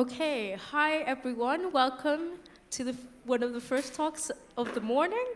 [0.00, 1.72] Okay, hi everyone.
[1.72, 2.38] Welcome
[2.70, 2.96] to the,
[3.26, 5.26] one of the first talks of the morning.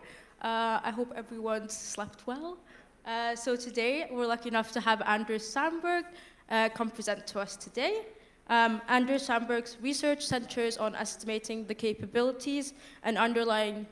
[0.41, 2.57] Uh, I hope everyone slept well.
[3.05, 6.07] Uh, so today we're lucky enough to have Anders Sandberg
[6.49, 8.07] uh, come present to us today.
[8.49, 8.81] Um,
[9.19, 12.73] Sandberg's research centers on estimating the capabilities
[13.03, 13.87] and underlying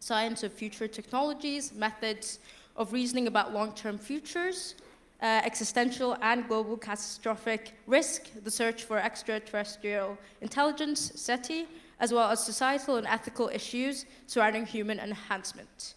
[0.00, 2.40] science of future technologies, methods
[2.76, 4.74] of reasoning about long-term futures,
[5.22, 11.66] uh, existential and global catastrophic risk, the search for extraterrestrial intelligence, SETI,
[11.98, 15.94] as well as societal and ethical issues surrounding human enhancement.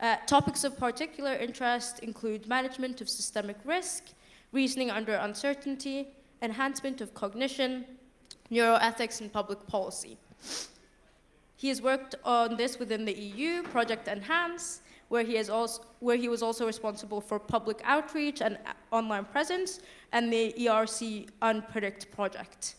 [0.00, 4.10] Uh, topics of particular interest include management of systemic risk,
[4.52, 6.08] reasoning under uncertainty,
[6.42, 7.84] enhancement of cognition,
[8.50, 10.18] neuroethics, and public policy.
[11.56, 16.28] He has worked on this within the EU, Project Enhance, where he, also, where he
[16.28, 19.80] was also responsible for public outreach and uh, online presence,
[20.12, 22.76] and the ERC Unpredict project.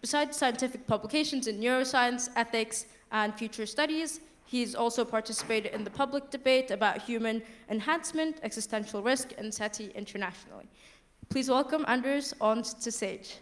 [0.00, 6.30] Besides scientific publications in neuroscience, ethics, and future studies, he's also participated in the public
[6.30, 10.68] debate about human enhancement, existential risk, and SETI internationally.
[11.28, 13.36] Please welcome Anders on to stage.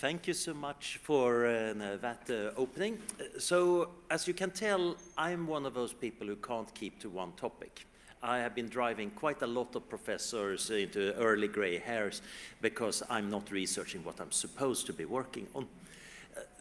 [0.00, 2.96] Thank you so much for uh, that uh, opening.
[3.38, 7.32] So, as you can tell, I'm one of those people who can't keep to one
[7.32, 7.84] topic.
[8.22, 12.22] I have been driving quite a lot of professors into early gray hairs
[12.62, 15.66] because I'm not researching what I'm supposed to be working on.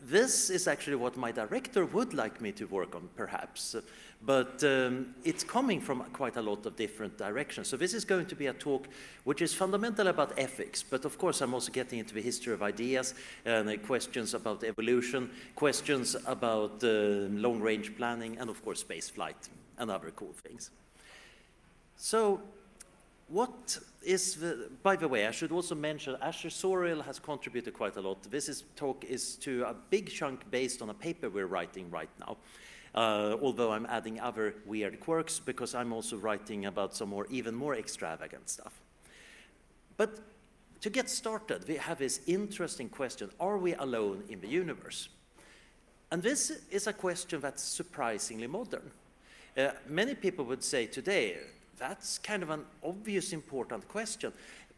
[0.02, 3.76] This is actually what my director would like me to work on, perhaps.
[4.26, 7.68] But um, it's coming from quite a lot of different directions.
[7.68, 8.88] So this is going to be a talk
[9.24, 12.62] which is fundamental about ethics, but of course I'm also getting into the history of
[12.62, 13.14] ideas
[13.46, 19.50] and uh, questions about evolution, questions about uh, long-range planning, and of course space flight
[19.78, 20.72] and other cool things.
[21.96, 22.42] So
[23.28, 27.98] what is the, by the way, I should also mention Asher Soryl has contributed quite
[27.98, 28.24] a lot.
[28.24, 32.10] This is, talk is to a big chunk based on a paper we're writing right
[32.20, 32.38] now
[32.96, 37.56] uh, although I'm adding other weird quirks because I'm also writing about some more, even
[37.56, 38.82] more extravagant stuff.
[39.98, 40.20] But
[40.82, 45.10] to get started, we have this interesting question Are we alone in the universe?
[46.12, 48.90] And this is a question that's surprisingly modern.
[49.56, 51.38] Uh, many people would say today,
[51.80, 54.34] that's kind of an obvious important question.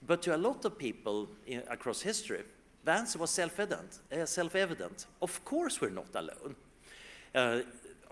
[0.06, 2.44] But to a lot of people in, across history,
[2.84, 4.00] the answer was self-evident.
[4.12, 5.06] Uh, self-evident.
[5.22, 6.56] Of course we're not alone.
[7.34, 7.62] Uh,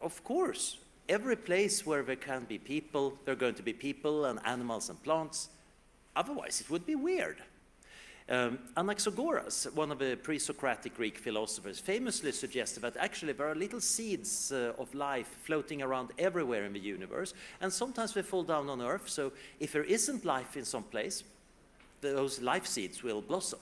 [0.01, 0.77] of course,
[1.07, 4.89] every place where there can be people, there are going to be people and animals
[4.89, 5.49] and plants.
[6.15, 7.37] Otherwise, it would be weird.
[8.29, 13.81] Um, Anaxagoras, one of the pre-Socratic Greek philosophers, famously suggested that actually there are little
[13.81, 18.69] seeds uh, of life floating around everywhere in the universe, and sometimes they fall down
[18.69, 21.23] on Earth, so if there isn't life in some place,
[22.01, 23.59] those life seeds will blossom.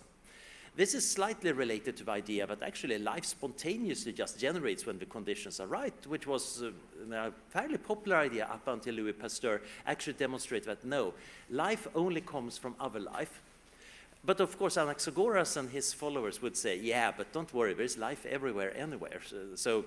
[0.75, 5.05] This is slightly related to the idea that actually life spontaneously just generates when the
[5.05, 10.13] conditions are right, which was uh, a fairly popular idea up until Louis Pasteur actually
[10.13, 11.13] demonstrated that no,
[11.49, 13.41] life only comes from other life.
[14.27, 18.25] But of course, Anaxagoras and his followers would say, yeah, but don't worry, there's life
[18.25, 19.21] everywhere, anywhere.
[19.25, 19.85] So, so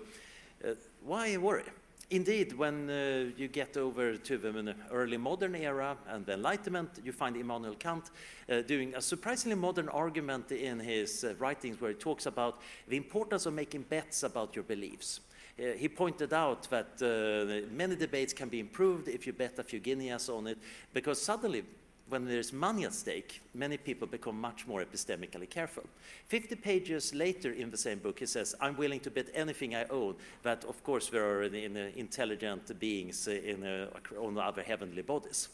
[0.65, 0.71] uh,
[1.05, 1.65] why worry?
[2.09, 7.13] Indeed, when uh, you get over to the early modern era and the Enlightenment, you
[7.13, 8.11] find Immanuel Kant
[8.49, 12.97] uh, doing a surprisingly modern argument in his uh, writings where he talks about the
[12.97, 15.21] importance of making bets about your beliefs.
[15.59, 19.63] Uh, he pointed out that uh, many debates can be improved if you bet a
[19.63, 20.57] few guineas on it,
[20.95, 21.63] because suddenly
[22.11, 25.85] when there's money at stake, many people become much more epistemically careful.
[26.27, 29.85] 50 pages later in the same book, he says, I'm willing to bet anything I
[29.85, 33.89] own that, of course, there are in, in, intelligent beings in,
[34.19, 35.49] on other heavenly bodies.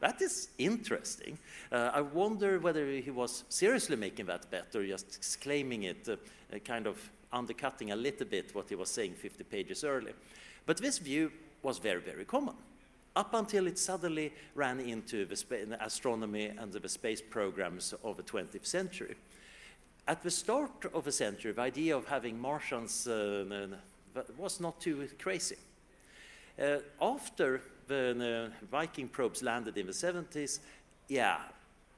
[0.00, 1.38] That is interesting.
[1.70, 6.16] Uh, I wonder whether he was seriously making that bet or just claiming it, uh,
[6.52, 6.98] uh, kind of
[7.32, 10.14] undercutting a little bit what he was saying 50 pages earlier.
[10.66, 11.30] But this view
[11.62, 12.54] was very, very common
[13.14, 18.66] up until it suddenly ran into the astronomy and the space programs of the 20th
[18.66, 19.14] century.
[20.08, 23.44] At the start of the century, the idea of having Martians uh,
[24.36, 25.56] was not too crazy.
[26.60, 30.58] Uh, after the Viking probes landed in the 70s,
[31.08, 31.38] yeah,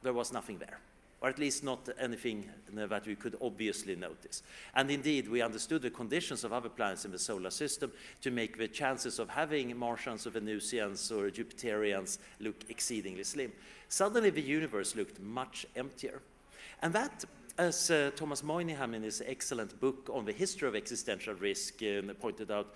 [0.02, 0.78] there was nothing there
[1.24, 2.44] or at least not anything
[2.74, 4.42] that we could obviously notice.
[4.74, 8.58] And indeed, we understood the conditions of other planets in the solar system to make
[8.58, 13.52] the chances of having Martians or Venusians or Jupiterians look exceedingly slim.
[13.88, 16.20] Suddenly, the universe looked much emptier.
[16.82, 17.24] And that
[17.56, 22.02] as uh, Thomas Moynihan in his excellent book on the history of existential risk uh,
[22.20, 22.74] pointed out,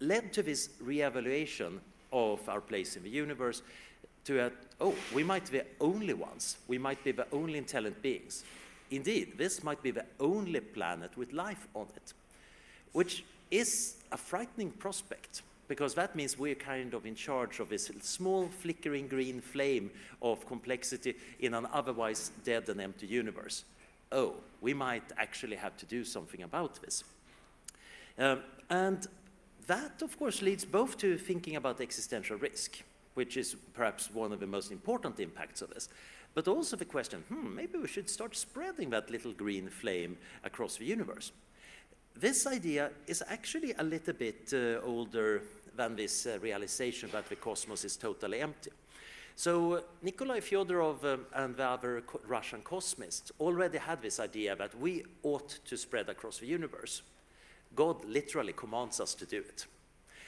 [0.00, 1.80] led to this re-evaluation
[2.12, 3.62] of our place in the universe
[4.24, 4.50] to, uh,
[4.80, 8.44] oh, we might be the only ones, we might be the only intelligent beings.
[8.90, 12.12] Indeed, this might be the only planet with life on it,
[12.92, 17.90] which is a frightening prospect because that means we're kind of in charge of this
[18.02, 19.90] small flickering green flame
[20.20, 23.64] of complexity in an otherwise dead and empty universe.
[24.12, 27.04] Oh, we might actually have to do something about this.
[28.18, 28.40] Um,
[28.70, 29.06] and
[29.66, 32.82] that, of course, leads both to thinking about existential risk,
[33.14, 35.88] which is perhaps one of the most important impacts of this,
[36.34, 40.76] but also the question hmm, maybe we should start spreading that little green flame across
[40.76, 41.32] the universe.
[42.16, 45.42] This idea is actually a little bit uh, older
[45.76, 48.70] than this uh, realization that the cosmos is totally empty.
[49.36, 54.54] So uh, Nikolai Fyodorov um, and the other co Russian cosmists already had this idea
[54.54, 57.02] that we ought to spread across the universe.
[57.74, 59.66] God literally commands us to do it.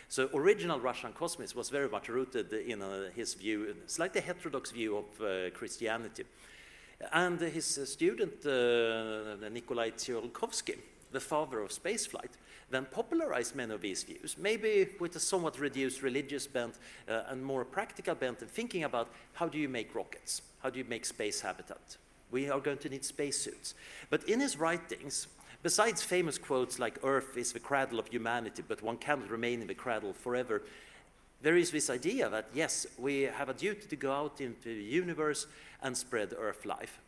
[0.08, 4.98] So original Russian cosmist was very much rooted in uh, his view, slightly heterodox view
[4.98, 6.24] of uh, Christianity.
[7.12, 10.78] And his uh, student, uh, Nikolai Tsiolkovsky,
[11.12, 12.32] the father of spaceflight,
[12.70, 17.44] then popularized many of these views, maybe with a somewhat reduced religious bent uh, and
[17.44, 20.42] more practical bent in thinking about how do you make rockets?
[20.60, 21.96] How do you make space habitat?
[22.30, 23.74] We are going to need spacesuits.
[24.10, 25.28] But in his writings,
[25.62, 29.66] Besides famous quotes like Earth is the cradle of humanity, but one cannot remain in
[29.66, 30.62] the cradle forever,
[31.42, 34.82] there is this idea that yes, we have a duty to go out into the
[34.82, 35.46] universe
[35.82, 36.98] and spread Earth life.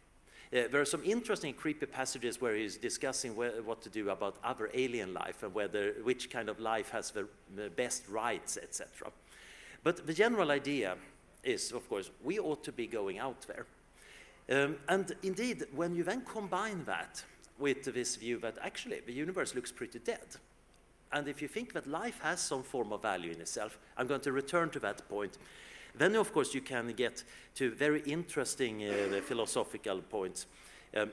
[0.50, 4.37] Uh, there are some interesting, creepy passages where he's discussing wh what to do about
[4.43, 9.12] other alien life and whether which kind of life has the, the best rights, etc.
[9.83, 10.97] But the general idea
[11.45, 13.67] is, of course, we ought to be going out there.
[14.50, 17.23] Um, and indeed, when you then combine that
[17.59, 20.37] with this view that actually the universe looks pretty dead.
[21.13, 24.21] And if you think that life has some form of value in itself, I'm going
[24.21, 25.39] to return to that point.
[25.97, 27.25] Then, of course, you can get
[27.55, 30.47] to very interesting uh, philosophical points.
[30.95, 31.11] Um,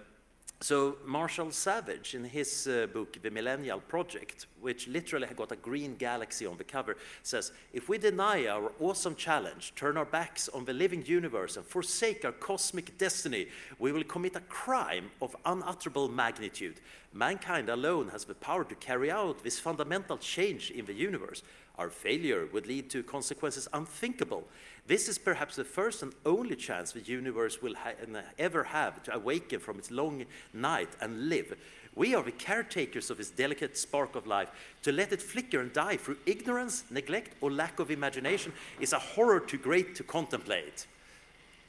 [0.61, 5.55] so Marshall Savage, in his uh, book, The Millennial Project, which literally had got a
[5.55, 10.49] green galaxy on the cover, says, if we deny our awesome challenge, turn our backs
[10.49, 13.47] on the living universe, and forsake our cosmic destiny,
[13.77, 16.81] we will commit a crime of unutterable magnitude.
[17.13, 21.43] Mankind alone has the power to carry out this fundamental change in the universe.
[21.77, 24.47] Our failure would lead to consequences unthinkable.
[24.87, 27.91] This is perhaps the first and only chance the universe will ha
[28.39, 31.55] ever have to awaken from its long night and live.
[31.95, 34.49] We are the caretakers of this delicate spark of life.
[34.83, 38.51] To let it flicker and die through ignorance, neglect, or lack of imagination
[38.81, 40.87] is a horror too great to contemplate.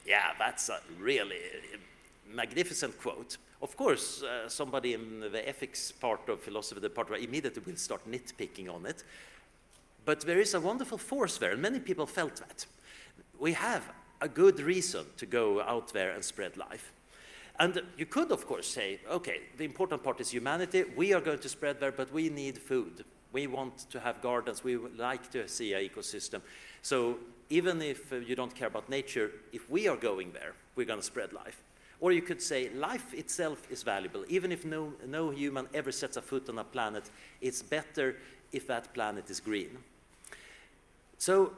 [0.05, 1.39] Yeah, that's a really
[2.29, 3.37] magnificent quote.
[3.61, 8.69] Of course, uh, somebody in the ethics part of philosophy department immediately will start nitpicking
[8.71, 9.03] on it.
[10.05, 12.65] But there is a wonderful force there, and many people felt that
[13.39, 13.83] we have
[14.21, 16.91] a good reason to go out there and spread life.
[17.59, 20.83] And you could, of course, say, okay, the important part is humanity.
[20.95, 23.03] We are going to spread there, but we need food.
[23.33, 24.63] We want to have gardens.
[24.63, 26.41] We like to see an ecosystem.
[26.81, 27.17] So
[27.49, 30.99] even if uh, you don't care about nature, if we are going there, we're going
[30.99, 31.63] to spread life.
[31.99, 34.23] Or you could say life itself is valuable.
[34.27, 37.09] Even if no, no human ever sets a foot on a planet,
[37.41, 38.17] it's better
[38.51, 39.79] if that planet is green.
[41.17, 41.53] So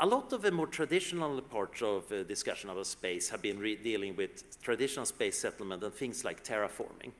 [0.00, 4.14] a lot of the more traditional parts of the discussion about space have been dealing
[4.14, 7.10] with traditional space settlement and things like terraforming.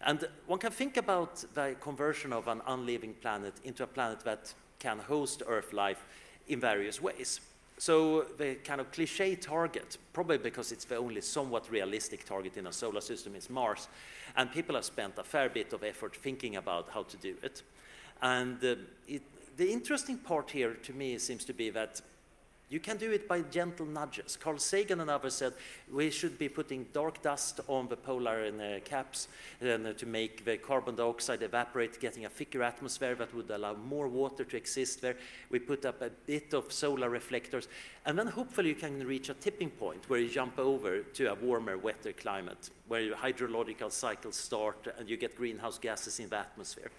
[0.00, 4.52] And one can think about the conversion of an unliving planet into a planet that
[4.78, 6.04] can host Earth life
[6.48, 7.40] in various ways.
[7.78, 12.66] So the kind of cliche target, probably because it's the only somewhat realistic target in
[12.66, 13.88] a solar system, is Mars.
[14.36, 17.62] And people have spent a fair bit of effort thinking about how to do it.
[18.22, 19.22] And uh, it,
[19.56, 22.00] the interesting part here to me seems to be that
[22.68, 24.36] you can do it by gentle nudges.
[24.36, 25.52] Carl Sagan and others said
[25.90, 29.28] we should be putting dark dust on the polar uh, caps
[29.62, 34.08] uh, to make the carbon dioxide evaporate, getting a thicker atmosphere that would allow more
[34.08, 35.16] water to exist there.
[35.48, 37.68] We put up a bit of solar reflectors,
[38.04, 41.34] and then hopefully you can reach a tipping point where you jump over to a
[41.36, 46.90] warmer, wetter climate, where hydrological cycles start and you get greenhouse gases in the atmosphere.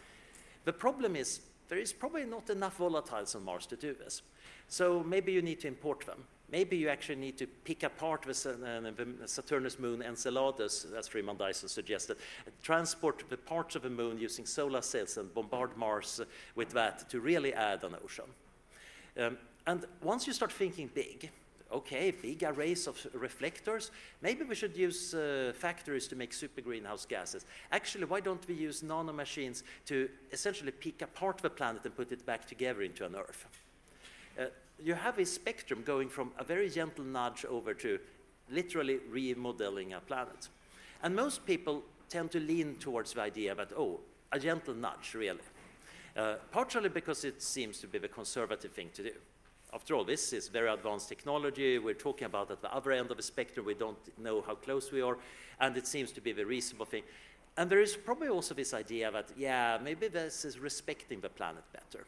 [0.63, 4.21] The problem is there is probably not enough volatiles on Mars to do this.
[4.67, 6.23] So maybe you need to import them.
[6.49, 11.67] Maybe you actually need to pick apart the, uh, Saturnus moon Enceladus, as Freeman Dyson
[11.67, 12.17] suggested,
[12.63, 16.21] transport the parts of the moon using solar cells and bombard Mars
[16.55, 18.25] with that to really add an ocean.
[19.17, 21.29] Um, and once you start thinking big,
[21.71, 23.91] okay, big arrays of reflectors.
[24.21, 27.45] Maybe we should use uh, factories to make super greenhouse gases.
[27.71, 32.25] Actually, why don't we use nanomachines to essentially pick apart the planet and put it
[32.25, 33.45] back together into an Earth?
[34.39, 34.45] Uh,
[34.83, 37.99] you have a spectrum going from a very gentle nudge over to
[38.49, 40.49] literally remodeling a planet.
[41.03, 43.99] And most people tend to lean towards the idea that, oh,
[44.31, 45.39] a gentle nudge, really.
[46.15, 49.11] Uh, partially because it seems to be the conservative thing to do.
[49.77, 51.77] After all, this is very advanced technology.
[51.77, 53.63] We're talking about at the other end of the spectrum.
[53.63, 55.19] We don't know how close we are,
[55.59, 57.03] and it seems to be the reasonable thing.
[57.57, 61.63] And there is probably also this idea that, yeah, maybe this is respecting the planet
[61.71, 62.07] better.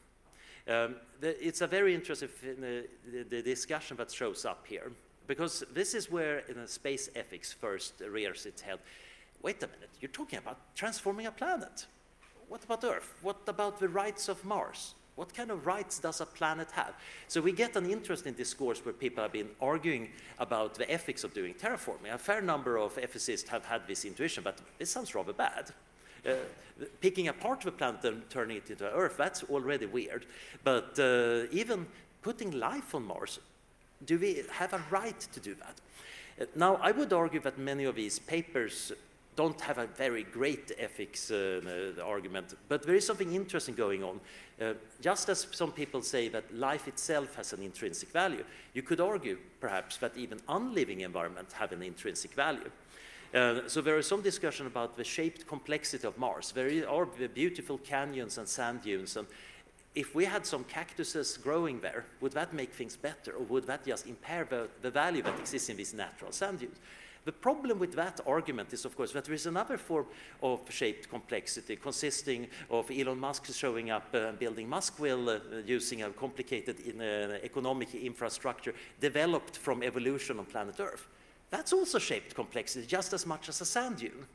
[0.67, 2.88] Um, the, it's a very interesting the,
[3.29, 4.91] the, discussion that shows up here,
[5.27, 8.79] because this is where you know, space ethics first rears its head.
[9.43, 11.85] Wait a minute, you're talking about transforming a planet.
[12.47, 13.13] What about Earth?
[13.21, 14.95] What about the rights of Mars?
[15.19, 16.93] What kind of rights does a planet have?
[17.27, 21.33] So we get an interesting discourse where people have been arguing about the ethics of
[21.33, 22.13] doing terraforming.
[22.13, 25.71] A fair number of ethicists have had this intuition, but this sounds rather bad.
[26.25, 26.35] Uh,
[27.01, 30.25] picking apart the planet and turning it into Earth, that's already weird.
[30.63, 31.88] But uh, even
[32.21, 33.39] putting life on Mars,
[34.05, 35.81] do we have a right to do that?
[36.39, 38.93] Uh, now, I would argue that many of these papers
[39.39, 41.62] don't have a very great ethics uh,
[41.98, 44.19] uh, argument, but there is something interesting going on.
[44.60, 48.43] Uh, just as some people say that life itself has an intrinsic value,
[48.74, 52.69] you could argue, perhaps, that even unliving environments have an intrinsic value.
[53.34, 56.51] Uh, so there is some discussion about the shaped complexity of Mars.
[56.51, 59.27] There are beautiful canyons and sand dunes, and
[59.96, 63.86] if we had some cactuses growing there, would that make things better, or would that
[63.86, 66.79] just impair the, the value that exists in these natural sand dunes?
[67.25, 70.05] The problem with that argument is, of course, that there is another form
[70.41, 76.03] of shaped complexity consisting of Elon Musk showing up and uh, building Muskville uh, using
[76.03, 81.07] a complicated in, uh, economic infrastructure developed from evolution on planet Earth.
[81.49, 84.25] That's also shaped complexity just as much as a sand dune.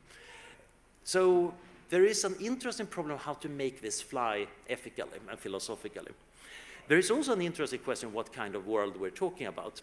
[1.03, 1.53] So
[1.89, 6.11] there is an interesting problem how to make this fly ethically and philosophically.
[6.87, 9.81] There is also an interesting question what kind of world we're talking about.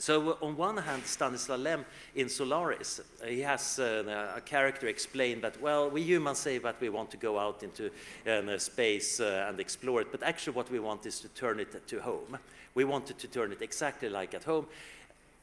[0.00, 5.42] So on one hand, Stanislaw Lem in Solaris, uh, he has uh, a character explain
[5.42, 7.90] that, well, we humans say that we want to go out into
[8.26, 11.86] uh, space uh, and explore it, but actually what we want is to turn it
[11.86, 12.38] to home.
[12.74, 14.66] We wanted to turn it exactly like at home.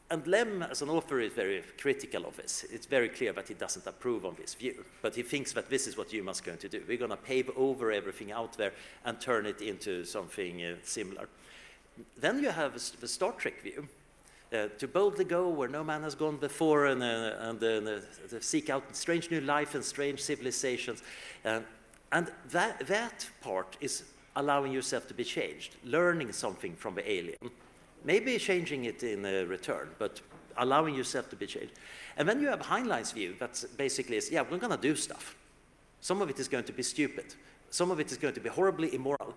[0.10, 2.66] And Lem, as an author, is very critical of this.
[2.72, 5.86] It's very clear that he doesn't approve of this view, but he thinks that this
[5.86, 6.82] is what humans are going to do.
[6.88, 8.72] We're going to pave over everything out there
[9.06, 11.30] and turn it into something uh, similar.
[12.18, 13.88] Then you have the Star Trek view,
[14.54, 18.00] uh, to boldly go where no man has gone before and, uh, and uh,
[18.40, 21.04] seek out strange new life and strange civilizations.
[21.44, 21.66] Um,
[22.12, 24.04] and that, that part is
[24.36, 27.52] allowing yourself to be changed, learning something from the alien.
[28.04, 30.22] Maybe changing it in return, but
[30.58, 31.74] allowing yourself to be changed.
[32.16, 35.36] And then you have Heinlein's view that basically is, yeah, we're going to do stuff.
[36.02, 37.36] Some of it is going to be stupid.
[37.70, 39.34] Some of it is going to be horribly immoral.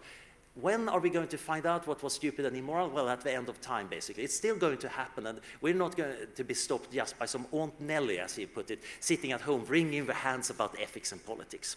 [0.54, 2.90] When are we going to find out what was stupid and immoral?
[2.90, 4.24] Well, at the end of time, basically.
[4.24, 7.46] It's still going to happen, and we're not going to be stopped just by some
[7.52, 11.24] Aunt Nellie, as he put it, sitting at home wringing the hands about ethics and
[11.24, 11.76] politics.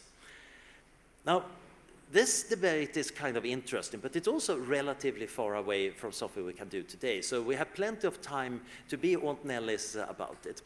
[1.25, 1.43] Now,
[2.11, 6.53] this debate is kind of interesting, but it's also relatively far away from something we
[6.53, 7.21] can do today.
[7.21, 10.61] So we have plenty of time to be Aunt Nellies about it.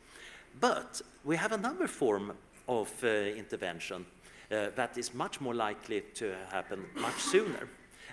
[0.60, 2.34] But we have another form
[2.68, 4.06] of uh, intervention
[4.52, 7.68] uh, that is much more likely to happen much sooner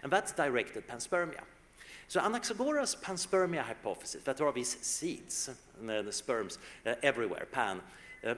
[0.04, 1.40] and that's directed panspermia.
[2.06, 7.80] So Anaxagoras panspermia hypothesis, that there are these seeds, uh, the sperms uh, everywhere, pan,
[8.24, 8.34] uh,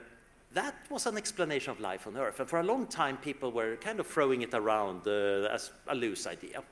[0.53, 2.39] that was an explanation of life on Earth.
[2.39, 5.93] And for a long time, people were kind of throwing it around uh, as a
[5.93, 6.63] loose idea.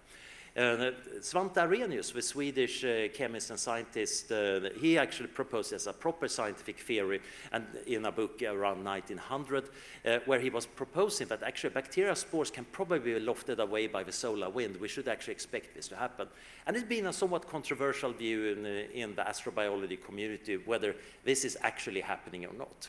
[0.57, 5.91] Uh, Svante Arrhenius, the Swedish uh, chemist and scientist, uh, he actually proposed as a
[5.91, 7.19] proper scientific theory
[7.51, 9.65] and in a book around 1900,
[10.05, 14.01] uh, where he was proposing that actually bacteria spores can probably be lofted away by
[14.01, 14.77] the solar wind.
[14.77, 16.29] We should actually expect this to happen.
[16.65, 20.95] And it's been a somewhat controversial view in, in the astrobiology community whether
[21.25, 22.87] this is actually happening or not.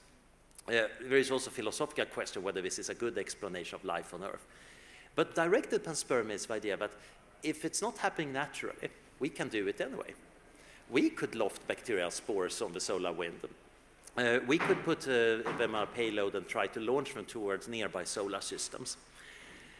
[0.69, 4.23] There is also a philosophical question whether this is a good explanation of life on
[4.23, 4.47] Earth.
[5.17, 6.91] But directed panspermia is the idea that
[7.43, 10.15] if it's not happening naturally, we can do it anyway.
[10.91, 13.41] We could loft bacterial spores on the solar wind.
[14.17, 17.69] Uh, we could put uh, them on a payload and try to launch them towards
[17.69, 18.97] nearby solar systems.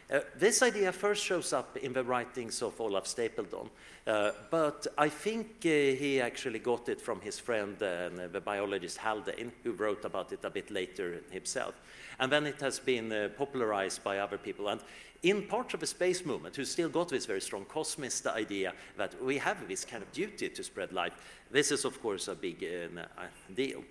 [0.09, 3.67] Uh, this idea first shows up in the writings of Olaf Stapledon,
[4.05, 8.99] uh, but I think uh, he actually got it from his friend, uh, the biologist
[8.99, 11.73] Haldane, who wrote about it a bit later himself.
[12.19, 14.69] And then it has been uh, popularized by other people.
[14.69, 14.81] And
[15.23, 19.21] in part of the space movement, who still got this very strong cosmist idea that
[19.23, 21.13] we have this kind of duty to spread light,
[21.51, 23.23] this is, of course, a big uh,
[23.55, 23.83] deal.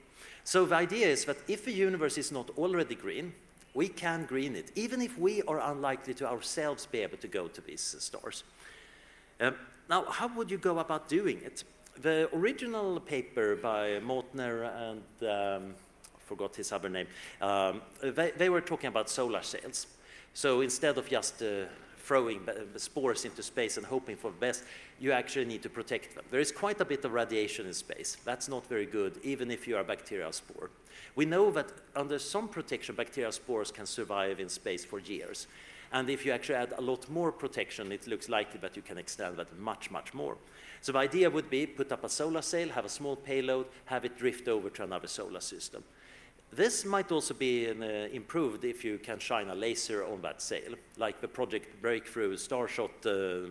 [0.45, 3.33] So the idea is that if the universe is not already green,
[3.75, 7.47] we can green it, even if we are unlikely to ourselves be able to go
[7.47, 8.43] to these stars.
[9.39, 9.55] Um,
[9.89, 11.65] now, how would you go about doing it?
[12.01, 15.75] The original paper by Mautner and um,
[16.27, 17.07] forgot his other name,
[17.41, 19.87] um, they, they, were talking about solar sails.
[20.35, 21.65] So instead of just uh,
[21.99, 22.41] throwing
[22.77, 24.65] spores into space and hoping for the best,
[25.01, 26.25] you actually need to protect them.
[26.31, 28.17] There is quite a bit of radiation in space.
[28.25, 30.71] That's not very good, even if you are a bacterial spore.
[31.15, 35.47] We know that under some protection, bacterial spores can survive in space for years.
[35.93, 38.99] And if you actually add a lot more protection, it looks likely that you can
[38.99, 40.37] extend that much, much more.
[40.81, 44.05] So the idea would be put up a solar sail, have a small payload, have
[44.05, 45.83] it drift over to another solar system.
[46.57, 47.75] This might also be uh,
[48.15, 52.89] improved if you can shine a laser on that sail, like the project Breakthrough Starshot,
[53.05, 53.51] uh,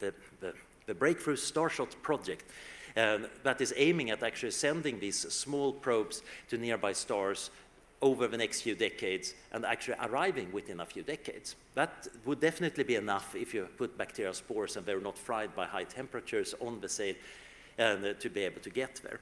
[0.00, 0.52] the, the,
[0.84, 2.44] the, Breakthrough Starshot project,
[2.94, 7.50] that is aiming at actually sending these small probes to nearby stars
[8.02, 11.56] over the next few decades and actually arriving within a few decades.
[11.74, 15.66] That would definitely be enough if you put bacterial spores and they're not fried by
[15.66, 17.14] high temperatures on the sail
[17.78, 19.20] and, uh, to be able to get there.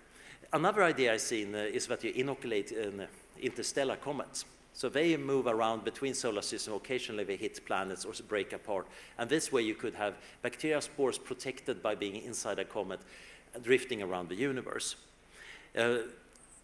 [0.52, 3.04] Another idea I've seen uh, is that you inoculate uh,
[3.40, 4.46] interstellar comets.
[4.72, 6.76] So they move around between solar systems.
[6.76, 8.86] Occasionally they hit planets or break apart.
[9.18, 13.00] And this way you could have bacteria spores protected by being inside a comet,
[13.62, 14.96] drifting around the universe.
[15.76, 15.98] Uh,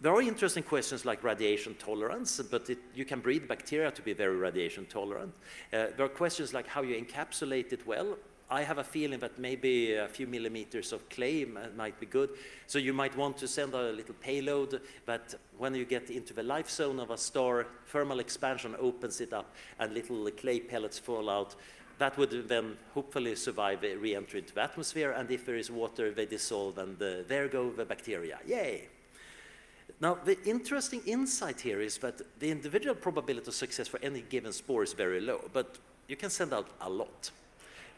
[0.00, 4.12] there are interesting questions like radiation tolerance, but it, you can breed bacteria to be
[4.12, 5.32] very radiation tolerant.
[5.72, 8.16] Uh, there are questions like how you encapsulate it well.
[8.50, 11.46] I have a feeling that maybe a few millimeters of clay
[11.76, 12.30] might be good.
[12.66, 16.42] So you might want to send a little payload that when you get into the
[16.42, 21.30] life zone of a star, thermal expansion opens it up and little clay pellets fall
[21.30, 21.54] out.
[21.98, 26.26] That would then hopefully survive re-entry into the atmosphere, and if there is water, they
[26.26, 28.40] dissolve, and uh, there go the bacteria.
[28.46, 28.88] Yay!
[30.00, 34.52] Now, the interesting insight here is that the individual probability of success for any given
[34.52, 37.30] spore is very low, but you can send out a lot.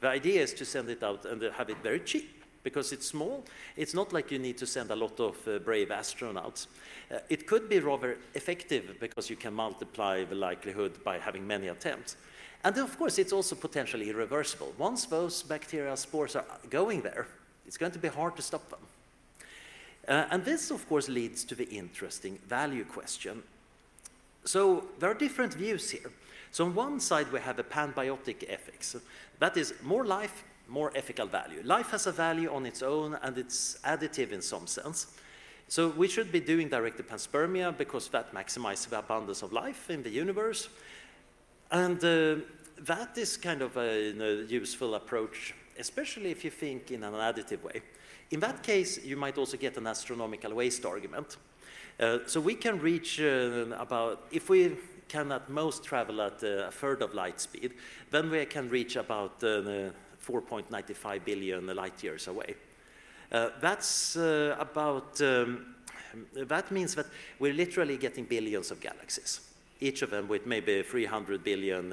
[0.06, 3.44] The idea is to send it out and have it very cheap because it's small.
[3.76, 6.68] It's not like you need to send a lot of uh, brave astronauts.
[7.10, 11.66] Uh, it could be rather effective because you can multiply the likelihood by having many
[11.66, 12.16] attempts.
[12.62, 14.72] And of course, it's also potentially irreversible.
[14.78, 17.26] Once those bacterial spores are going there,
[17.66, 18.86] it's going to be hard to stop them.
[20.06, 23.42] Uh, and this, of course, leads to the interesting value question.
[24.44, 26.12] So there are different views here.
[26.50, 28.96] So on one side, we have a panbiotic ethics.
[29.38, 31.62] That is more life, more ethical value.
[31.64, 35.06] Life has a value on its own, and it's additive in some sense.
[35.68, 40.02] So we should be doing directed panspermia because that maximizes the abundance of life in
[40.02, 40.68] the universe.
[41.70, 42.36] And uh,
[42.82, 47.62] that is kind of a, a useful approach, especially if you think in an additive
[47.64, 47.82] way.
[48.30, 51.36] In that case, you might also get an astronomical waste argument.
[51.98, 54.76] Uh, so we can reach uh, about, if we
[55.08, 57.74] can at most travel at uh, a third of light speed,
[58.10, 59.90] then we can reach about uh,
[60.24, 62.54] 4.95 billion light years away.
[63.30, 65.74] Uh, that's about, um,
[66.32, 67.06] that means that
[67.38, 69.40] we're literally getting billions of galaxies,
[69.80, 71.92] each of them with maybe 300 billion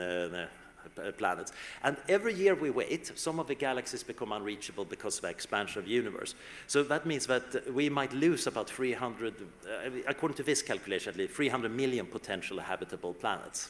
[1.18, 1.52] planets.
[1.84, 5.80] And every year we wait, some of the galaxies become unreachable because of the expansion
[5.80, 6.36] of the universe.
[6.68, 11.18] So that means that we might lose about 300, uh, according to this calculation at
[11.18, 13.70] least, 300 million potential habitable planets.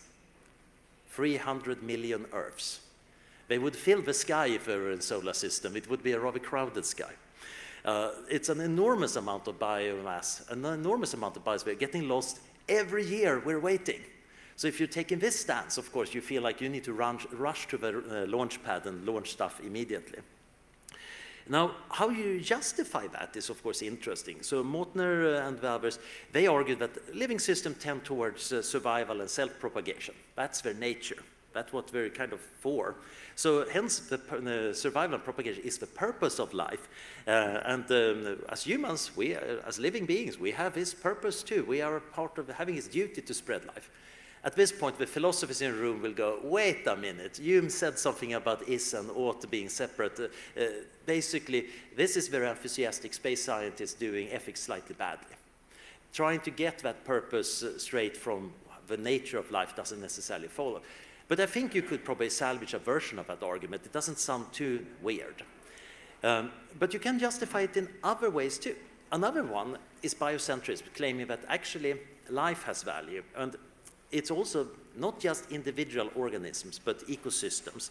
[1.09, 2.79] 300 million Earths.
[3.47, 5.75] They would fill the sky if they were in solar system.
[5.75, 7.11] It would be a rather crowded sky.
[7.85, 13.05] Uh, it's an enormous amount of biomass, an enormous amount of biosphere getting lost every
[13.05, 13.41] year.
[13.45, 13.99] We're waiting.
[14.55, 17.19] So if you're taking this stance, of course, you feel like you need to run,
[17.31, 20.19] rush to the uh, launch pad and launch stuff immediately.
[21.49, 24.41] Now, how you justify that is, of course, interesting.
[24.41, 25.99] So Mautner uh, and the others,
[26.31, 30.15] they argue that living systems tend towards uh, survival and self-propagation.
[30.35, 31.21] That's their nature.
[31.53, 32.95] That's what they're kind of for.
[33.35, 36.87] So hence, the, the survival and propagation is the purpose of life.
[37.27, 41.65] Uh, and um, as humans, we, uh, as living beings, we have this purpose too.
[41.65, 43.89] We are part of having this duty to spread life.
[44.45, 47.97] At this point, the philosophers in the room will go, wait a minute, Hume said
[47.97, 50.19] something about is and ought being separate.
[50.19, 50.65] Uh, uh,
[51.05, 55.35] basically, this is very enthusiastic space scientists doing ethics slightly badly.
[56.11, 58.51] Trying to get that purpose uh, straight from
[58.87, 60.81] the nature of life doesn't necessarily follow.
[61.29, 63.85] But I think you could probably salvage a version of that argument.
[63.85, 65.41] It doesn't sound too weird.
[66.21, 68.75] Um, but you can justify it in other ways too.
[69.11, 71.95] Another one is biocentrism, claiming that actually
[72.29, 73.23] life has value.
[73.37, 73.55] And
[74.13, 77.89] it's also not just individual organisms, but ecosystems.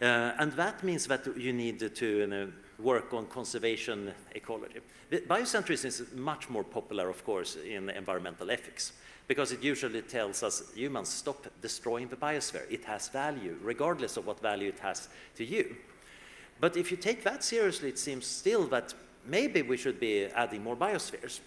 [0.00, 4.80] Uh, and that means that you need to you know, work on conservation ecology.
[5.10, 8.92] Biocentrism is much more popular, of course, in environmental ethics,
[9.26, 12.70] because it usually tells us humans stop destroying the biosphere.
[12.70, 15.76] It has value, regardless of what value it has to you.
[16.60, 18.92] But if you take that seriously, it seems still that
[19.26, 21.40] maybe we should be adding more biospheres.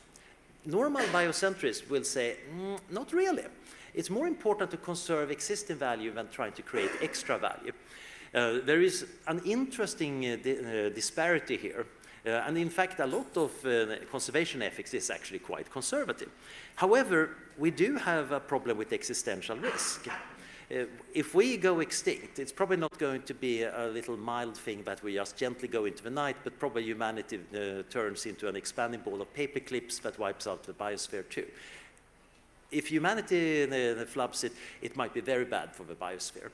[0.66, 3.46] Normal biocentrists will say, mm, not really.
[3.94, 7.74] It's more important to conserve existing value than trying to create extra value.
[8.34, 11.86] Uh, there is an interesting uh, di uh, disparity here.
[12.26, 16.30] Uh, and in fact, a lot of uh, conservation ethics is actually quite conservative.
[16.76, 20.08] However, we do have a problem with existential risk.
[20.08, 24.84] Uh, if we go extinct, it's probably not going to be a little mild thing
[24.84, 27.40] that we just gently go into the night, but probably humanity
[27.90, 31.48] turns into an expanding ball of paper clips that wipes out the biosphere too.
[32.72, 33.66] If humanity
[34.06, 36.50] flubs it, it might be very bad for the biosphere.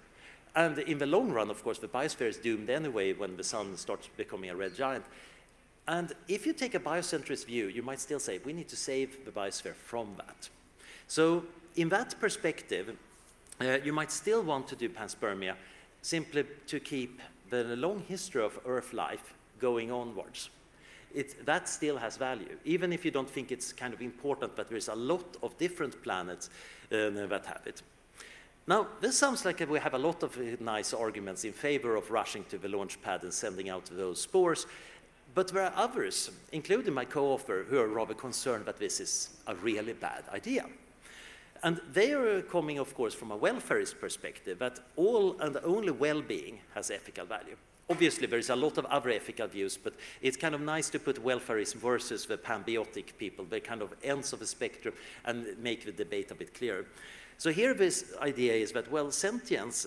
[0.56, 3.76] And in the long run, of course, the biosphere is doomed anyway when the sun
[3.76, 5.04] starts becoming a red giant.
[5.88, 9.26] And if you take a biocentrist view, you might still say, we need to save
[9.26, 10.50] the biosphere from that.
[11.08, 11.44] So
[11.76, 12.96] in that perspective,
[13.60, 15.56] uh, you might still want to do panspermia
[16.02, 20.50] simply to keep the long history of Earth life going onwards.
[21.14, 24.68] It, that still has value, even if you don't think it's kind of important but
[24.70, 26.50] there's a lot of different planets
[26.92, 27.82] uh, that have it.
[28.68, 32.44] Now, this sounds like we have a lot of nice arguments in favor of rushing
[32.46, 34.66] to the launch pad and sending out those spores,
[35.36, 39.56] but there are others, including my co-author, who are rather concerned that this is a
[39.56, 40.66] really bad idea.
[41.62, 46.60] And they are coming, of course, from a welfarist perspective, that all and only well-being
[46.74, 47.58] has ethical value.
[47.88, 51.00] Obviously, there is a lot of other ethical views, but it's kind of nice to
[51.00, 54.94] put welfarism versus the panbiotic people, the kind of ends of the spectrum,
[55.26, 56.86] and make the debate a bit clearer.
[57.38, 59.86] So here this idea is that, well, sentience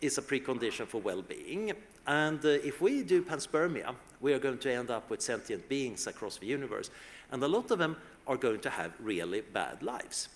[0.00, 1.72] is a precondition for well-being,
[2.06, 6.06] and uh, if we do panspermia, we are going to end up with sentient beings
[6.06, 6.90] across the universe,
[7.32, 10.28] and a lot of them are going to have really bad lives.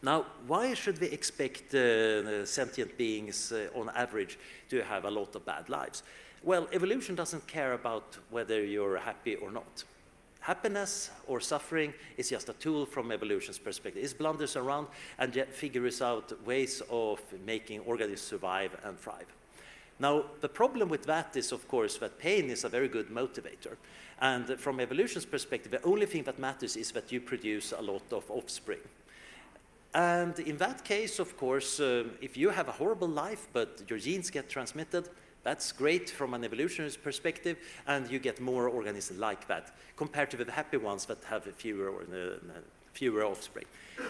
[0.00, 4.38] Now, why should we expect uh, sentient beings uh, on average
[4.70, 6.04] to have a lot of bad lives?
[6.44, 9.82] Well, evolution doesn't care about whether you're happy or not.
[10.40, 14.04] Happiness or suffering is just a tool from evolution's perspective.
[14.04, 14.86] It blunders around
[15.18, 19.26] and figures out ways of making organisms survive and thrive.
[19.98, 23.76] Now, the problem with that is, of course, that pain is a very good motivator.
[24.20, 28.12] And from evolution's perspective, the only thing that matters is that you produce a lot
[28.12, 28.78] of offspring.
[29.94, 33.98] And in that case, of course, uh, if you have a horrible life, but your
[33.98, 35.08] genes get transmitted,
[35.44, 40.36] that's great from an evolutionary perspective, and you get more organisms like that, compared to
[40.36, 42.60] the happy ones that have fewer, uh,
[42.92, 43.64] fewer offspring.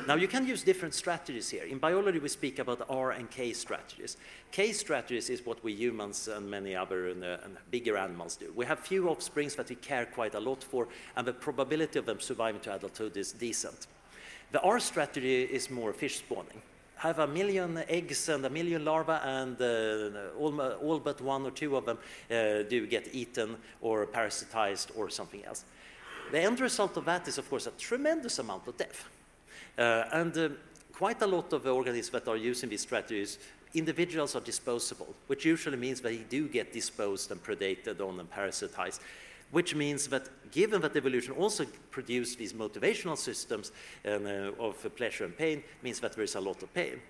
[0.07, 1.64] Now, you can use different strategies here.
[1.64, 4.17] In biology, we speak about R and K strategies.
[4.51, 8.53] K strategies is what we humans and many other uh, and bigger animals do.
[8.57, 12.07] We have few offsprings that we care quite a lot for, and the probability of
[12.07, 13.87] them surviving to adulthood is decent.
[14.51, 16.63] The R strategy is more fish spawning.
[16.97, 21.51] Have a million eggs and a million larvae, and uh, all, all, but one or
[21.51, 21.99] two of them
[22.31, 25.65] uh, do get eaten or parasitized or something else.
[26.33, 29.05] The end result of that is, of course, a tremendous amount of death.
[29.79, 30.49] Uh, and uh,
[30.93, 33.39] quite a lot of organisms that are using these strategies
[33.75, 39.01] individuals are disposable, which usually means they do get disposed and predated on and parasitized
[39.51, 43.73] which means that given that evolution also produced these motivational systems
[44.07, 47.01] um, uh, of pleasure and pain, means that there is a lot of pain.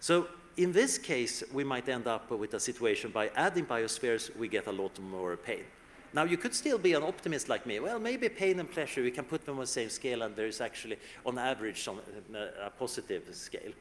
[0.00, 4.48] So in this case, we might end up with a situation by adding biospheres, we
[4.48, 5.64] get a lot more pain.
[6.12, 7.78] Now, you could still be an optimist like me.
[7.78, 10.48] Well, maybe pain and pleasure, we can put them on the same scale, and there
[10.48, 13.72] is actually, on average, uh, a positive scale.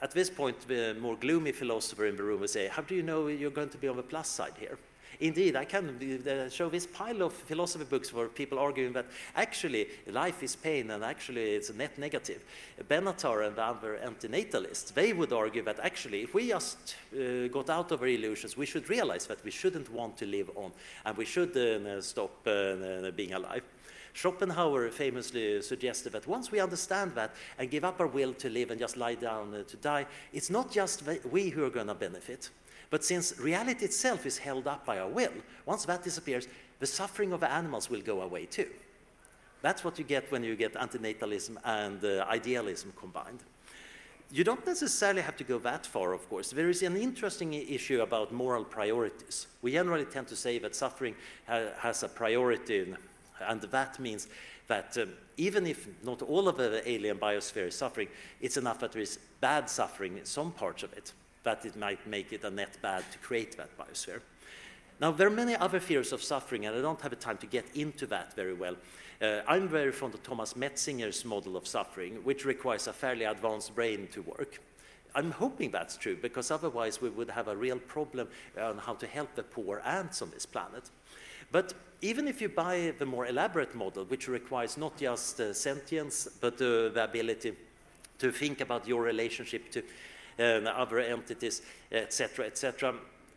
[0.00, 3.02] At this point, the more gloomy philosopher in the room would say, how do you
[3.02, 4.78] know you're going to be on the plus side here?
[5.20, 10.42] Indeed, I can show this pile of philosophy books where people arguing that actually life
[10.42, 12.42] is pain and actually it's a net negative.
[12.88, 17.70] Benatar and the other antinatalists, they would argue that actually if we just uh, got
[17.70, 20.72] out of our illusions, we should realize that we shouldn't want to live on
[21.04, 23.62] and we should uh, stop uh, being alive.
[24.14, 28.70] Schopenhauer famously suggested that once we understand that and give up our will to live
[28.70, 31.94] and just lie down uh, to die, it's not just we who are going to
[31.94, 32.50] benefit.
[32.92, 35.32] But since reality itself is held up by our will,
[35.64, 36.46] once that disappears,
[36.78, 38.68] the suffering of animals will go away too.
[39.62, 43.38] That's what you get when you get antinatalism and uh, idealism combined.
[44.30, 46.50] You don't necessarily have to go that far, of course.
[46.50, 49.46] There is an interesting issue about moral priorities.
[49.62, 51.14] We generally tend to say that suffering
[51.48, 52.94] ha has a priority,
[53.40, 54.28] and that means
[54.66, 58.08] that um, even if not all of the alien biosphere is suffering,
[58.42, 62.06] it's enough that there is bad suffering in some parts of it that it might
[62.06, 64.20] make it a net bad to create that biosphere.
[65.00, 67.46] Now, there are many other fears of suffering, and I don't have the time to
[67.46, 68.76] get into that very well.
[69.20, 73.74] Uh, I'm very fond of Thomas Metzinger's model of suffering, which requires a fairly advanced
[73.74, 74.60] brain to work.
[75.14, 78.28] I'm hoping that's true because otherwise we would have a real problem
[78.60, 80.90] on how to help the poor ants on this planet.
[81.50, 86.28] But even if you buy the more elaborate model, which requires not just uh, sentience,
[86.40, 87.54] but uh, the ability
[88.18, 89.82] to think about your relationship to
[90.38, 92.94] Uh, other entities, etc., etc.,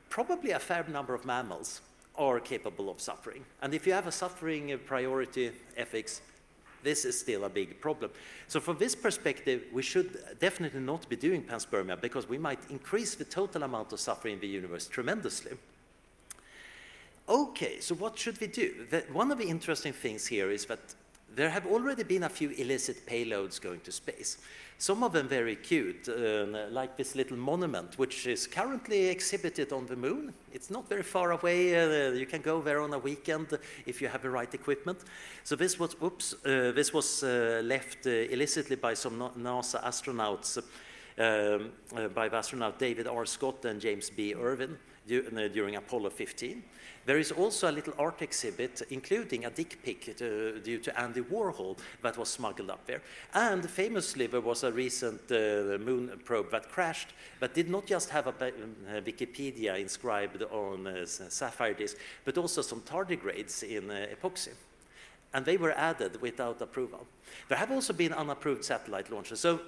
[0.09, 1.81] probably a fair number of mammals
[2.17, 3.43] are capable of suffering.
[3.61, 6.21] And if you have a suffering priority ethics,
[6.83, 8.11] this is still a big problem.
[8.47, 13.15] So from this perspective, we should definitely not be doing panspermia because we might increase
[13.15, 15.53] the total amount of suffering in the universe tremendously.
[17.27, 18.85] Okay, so what should we do?
[18.89, 20.79] The, one of the interesting things here is that
[21.35, 24.37] there have already been a few illicit payloads going to space.
[24.77, 29.85] Some of them very cute, uh, like this little monument, which is currently exhibited on
[29.85, 30.33] the moon.
[30.51, 31.75] It's not very far away.
[31.75, 34.99] Uh, you can go there on a weekend if you have the right equipment.
[35.43, 40.57] So this was, oops, uh, this was uh, left uh, illicitly by some NASA astronauts,
[40.57, 43.25] um, uh, by the astronaut David R.
[43.25, 44.35] Scott and James B.
[44.35, 46.63] Irwin during Apollo 15.
[47.05, 51.21] There is also a little art exhibit, including a dick pic to, due to Andy
[51.21, 53.01] Warhol that was smuggled up there.
[53.33, 58.09] And famously, there was a recent uh, moon probe that crashed, but did not just
[58.09, 63.61] have a, a uh, Wikipedia inscribed on a uh, sapphire disk, but also some tardigrades
[63.61, 64.53] in uh, epoxy.
[65.31, 67.05] And they were added without approval.
[67.49, 69.41] There have also been unapproved satellite launches.
[69.41, 69.59] So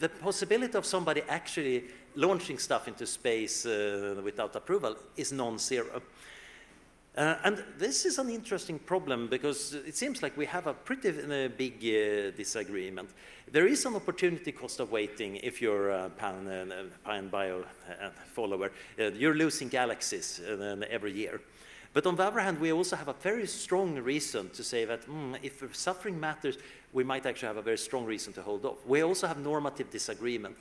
[0.00, 1.84] the possibility of somebody actually
[2.16, 6.02] launching stuff into space uh, without approval is non-zero.
[7.16, 11.08] Uh, and this is an interesting problem because it seems like we have a pretty
[11.08, 13.10] uh, big uh, disagreement.
[13.50, 18.10] There is an opportunity cost of waiting if you're a Pan, uh, Pan Bio uh,
[18.32, 18.70] follower.
[18.98, 20.40] Uh, you're losing galaxies
[20.88, 21.40] every year.
[21.92, 25.08] But on the other hand, we also have a very strong reason to say that
[25.08, 26.56] mm, if suffering matters,
[26.92, 28.84] we might actually have a very strong reason to hold off.
[28.86, 30.56] We also have normative disagreement.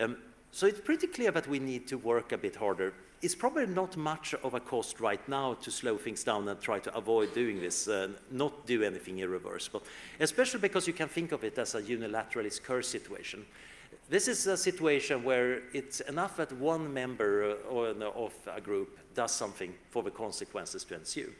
[0.00, 0.16] Um,
[0.52, 3.96] so it's pretty clear that we need to work a bit harder it's probably not
[3.96, 7.58] much of a cost right now to slow things down and try to avoid doing
[7.58, 9.82] this, uh, not do anything irreversible,
[10.20, 13.46] especially because you can think of it as a unilateralist curse situation.
[14.10, 19.32] This is a situation where it's enough that one member uh, of a group does
[19.32, 21.32] something for the consequences to ensue.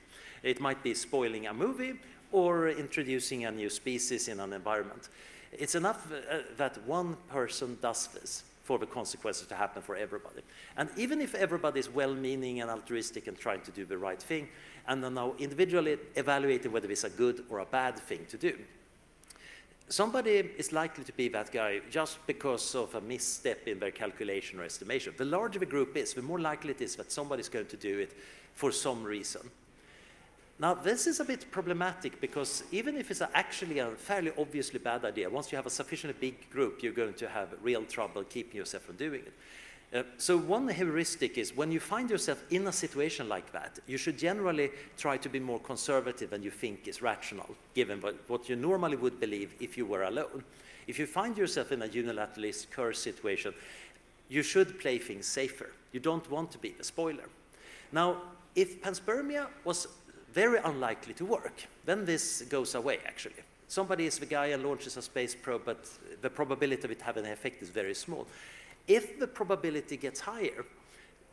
[0.43, 1.97] It might be spoiling a movie
[2.35, 5.09] or introducing a new species in an environment.
[5.53, 10.43] It's enough uh, that one person does this for the consequences to happen for everybody.
[10.77, 14.49] And even if everybody is well-meaning and altruistic and trying to do the right thing,
[14.89, 18.59] and are now individually evaluating whether it's a good or a bad thing to do,
[19.89, 24.59] somebody is likely to be that guy just because of a misstep in their calculation
[24.59, 25.15] or estimation.
[25.17, 27.77] The larger the group is, the more likely it is that somebody is going to
[27.77, 28.13] do it
[28.55, 29.43] for some reason.
[30.59, 35.05] Now, this is a bit problematic because even if it's actually a fairly obviously bad
[35.05, 38.57] idea, once you have a sufficiently big group, you're going to have real trouble keeping
[38.57, 39.33] yourself from doing it.
[39.93, 43.97] Uh, so one heuristic is when you find yourself in a situation like that, you
[43.97, 48.49] should generally try to be more conservative than you think is rational, given what, what
[48.49, 50.43] you normally would believe if you were alone.
[50.87, 53.55] If you find yourself in a unilateralist curse situation,
[54.29, 55.71] you should play things safer.
[55.93, 57.29] You don't want to be the spoiler.
[57.93, 58.23] Now,
[58.55, 59.89] if panspermia was
[60.35, 61.63] very unlikely to work.
[61.87, 63.43] Then this goes away, actually.
[63.69, 65.89] Somebody is the guy and launches a space probe, but
[66.21, 68.27] the probability of it having an effect is very small.
[68.87, 70.65] If the probability gets higher,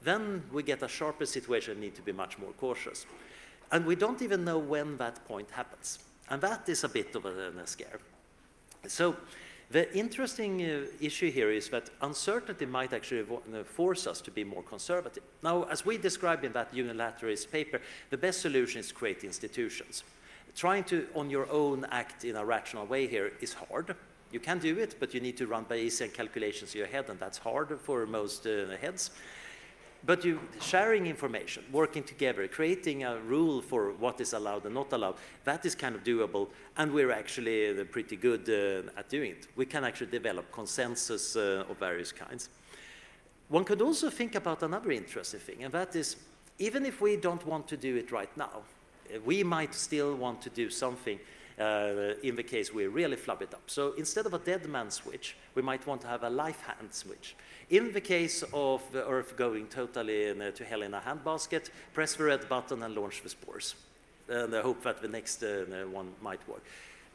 [0.03, 3.05] then we get a sharper situation and need to be much more cautious.
[3.71, 5.99] And we don't even know when that point happens.
[6.29, 7.99] And that is a bit of a, a scare.
[8.87, 9.15] So
[9.71, 14.43] the interesting uh, issue here is that uncertainty might actually uh, force us to be
[14.43, 15.23] more conservative.
[15.43, 17.79] Now, as we describe in that unilateralist paper,
[18.09, 20.03] the best solution is create institutions.
[20.55, 23.95] Trying to, on your own, act in a rational way here is hard.
[24.31, 27.19] You can do it, but you need to run Bayesian calculations in your head, and
[27.19, 29.11] that's hard for most uh, heads.
[30.03, 34.91] But you sharing information, working together, creating a rule for what is allowed and not
[34.93, 39.31] allowed, that is kind of doable, and we're actually uh, pretty good uh, at doing
[39.31, 39.47] it.
[39.55, 42.49] We can actually develop consensus uh, of various kinds.
[43.49, 46.15] One could also think about another interesting thing, and that is,
[46.57, 48.63] even if we don't want to do it right now,
[49.13, 51.19] uh, we might still want to do something
[51.59, 53.63] uh, in the case we really flub it up.
[53.67, 56.93] So instead of a dead man switch, we might want to have a life hand
[56.93, 57.35] switch.
[57.69, 61.69] In the case of the Earth going totally in, uh, to hell in a handbasket,
[61.93, 63.75] press the red button and launch the spores.
[64.27, 66.63] And I hope that the next uh, one might work.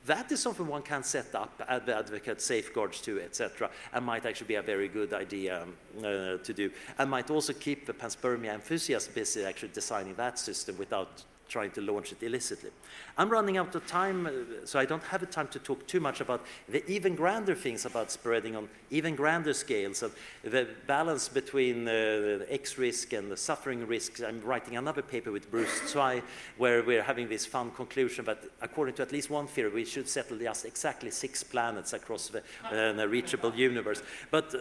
[0.07, 4.47] That is something one can set up, add advocate safeguards to, etc., and might actually
[4.47, 8.55] be a very good idea um, uh, to do, and might also keep the panspermia
[8.55, 12.71] enthusiasts busy actually designing that system without trying to launch it illicitly.
[13.17, 14.31] I'm running out of time, uh,
[14.65, 18.11] so I don't have time to talk too much about the even grander things about
[18.11, 23.37] spreading on even grander scales of the balance between uh, the X risk and the
[23.37, 24.21] suffering risks.
[24.21, 26.23] I'm writing another paper with Bruce Tsai
[26.57, 30.09] where we're having this fun conclusion that according to at least one theory, we should
[30.09, 34.03] settle just exactly six planets across the, uh, reachable universe.
[34.31, 34.55] But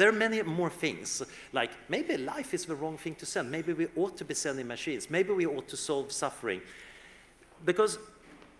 [0.00, 3.50] there are many more things, like maybe life is the wrong thing to send.
[3.50, 5.10] Maybe we ought to be sending machines.
[5.10, 6.62] Maybe we ought to solve suffering.
[7.66, 7.98] Because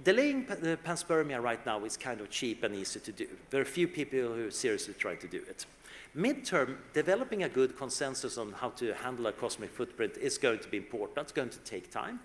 [0.04, 3.26] delaying the panspermia right now is kind of cheap and easy to do.
[3.48, 5.64] There are few people who seriously try to do it.
[6.14, 10.68] Midterm, developing a good consensus on how to handle a cosmic footprint is going to
[10.68, 11.14] be important.
[11.14, 12.20] That's going to take time.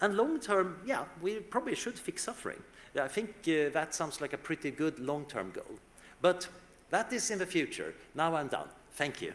[0.00, 2.62] And long term, yeah, we probably should fix suffering.
[2.94, 5.80] I think uh, that sounds like a pretty good long term goal.
[6.22, 6.48] But
[6.94, 7.92] that is in the future.
[8.14, 8.68] Now I'm done.
[8.92, 9.32] Thank you.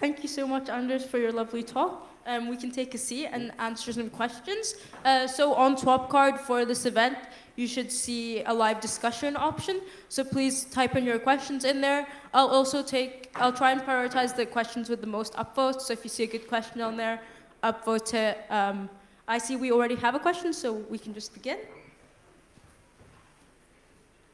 [0.00, 2.08] Thank you so much, Anders, for your lovely talk.
[2.26, 4.76] Um, we can take a seat and answer some questions.
[5.04, 7.18] Uh, so on Swapcard for this event,
[7.56, 9.80] you should see a live discussion option.
[10.08, 12.06] So please type in your questions in there.
[12.32, 15.82] I'll also take, I'll try and prioritize the questions with the most upvotes.
[15.82, 17.20] So if you see a good question on there,
[17.62, 18.38] upvote it.
[18.48, 18.88] Um,
[19.28, 21.58] I see we already have a question, so we can just begin.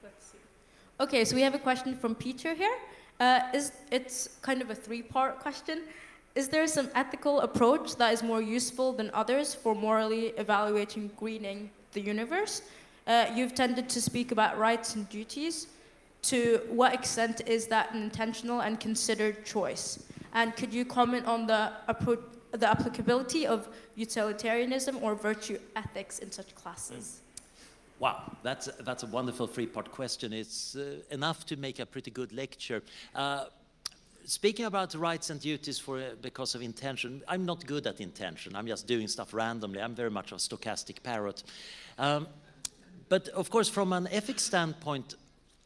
[0.04, 0.38] Let's see.
[1.00, 2.76] Okay, so we have a question from Peter here.
[3.18, 5.82] Uh, is, it's kind of a three-part question.
[6.36, 11.70] Is there some ethical approach that is more useful than others for morally evaluating greening
[11.92, 12.62] the universe?
[13.08, 15.66] Uh, you've tended to speak about rights and duties.
[16.22, 20.04] To what extent is that an intentional and considered choice?
[20.32, 22.20] And could you comment on the approach
[22.56, 27.20] the applicability of utilitarianism or virtue ethics in such classes?
[27.98, 30.32] Wow, that's, that's a wonderful three-part question.
[30.32, 32.82] It's uh, enough to make a pretty good lecture.
[33.14, 33.44] Uh,
[34.24, 38.56] speaking about rights and duties for uh, because of intention, I'm not good at intention.
[38.56, 39.80] I'm just doing stuff randomly.
[39.80, 41.44] I'm very much a stochastic parrot.
[41.98, 42.26] Um,
[43.08, 45.14] but of course, from an ethics standpoint,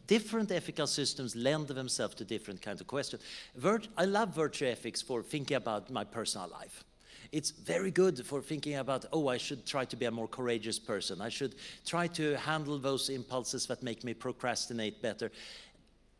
[0.08, 3.22] different ethical systems lend themselves to different kinds of questions.
[3.56, 6.82] Virt I love virtue ethics for thinking about my personal life.
[7.30, 10.78] It's very good for thinking about, oh, I should try to be a more courageous
[10.78, 11.20] person.
[11.20, 15.30] I should try to handle those impulses that make me procrastinate better.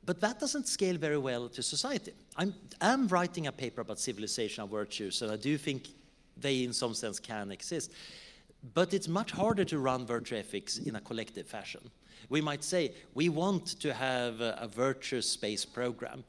[0.05, 2.13] But that doesn't scale very well to society.
[2.37, 5.89] I'm, I'm writing a paper about civilization and virtues, and I do think
[6.37, 7.91] they, in some sense, can exist.
[8.75, 11.91] But it's much harder to run virtue ethics in a collective fashion.
[12.29, 16.25] We might say, we want to have a, virtuous space program,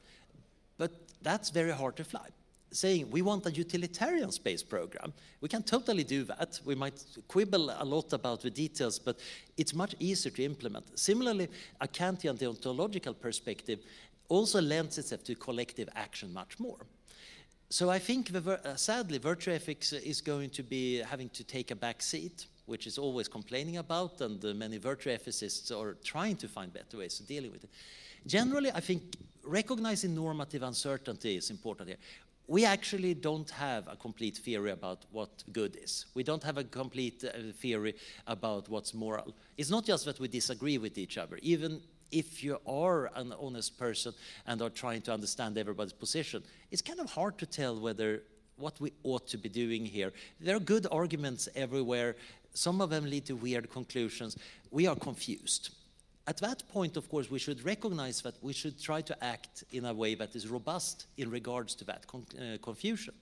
[0.78, 2.28] but that's very hard to fly.
[2.72, 6.60] Saying we want a utilitarian space program, we can totally do that.
[6.64, 9.18] We might quibble a lot about the details, but
[9.56, 10.98] it's much easier to implement.
[10.98, 11.48] Similarly,
[11.80, 13.80] a Kantian deontological perspective
[14.28, 16.86] also lends itself to collective action much more.
[17.68, 21.70] So I think, the, uh, sadly, virtue ethics is going to be having to take
[21.70, 26.36] a back seat which is always complaining about, and uh, many virtue ethicists are trying
[26.36, 27.70] to find better ways of dealing with it.
[28.26, 29.02] Generally, I think
[29.42, 31.98] recognizing normative uncertainty is important here.
[32.46, 36.06] We actually don't have a complete theory about what good is.
[36.14, 37.94] We don't have a complete uh, theory
[38.26, 39.34] about what's moral.
[39.58, 41.38] It's not just that we disagree with each other.
[41.42, 41.80] Even
[42.12, 44.12] if you are an honest person
[44.46, 48.22] and are trying to understand everybody's position, it's kind of hard to tell whether
[48.60, 50.12] what we ought to be doing here.
[50.40, 52.16] There are good arguments everywhere.
[52.54, 54.36] Some of them lead to weird conclusions.
[54.70, 55.70] We are confused.
[56.26, 59.84] At that point, of course, we should recognize that we should try to act in
[59.86, 63.14] a way that is robust in regards to that con uh, confusion.